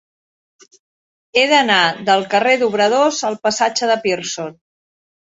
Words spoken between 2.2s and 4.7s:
carrer d'Obradors al passatge de Pearson.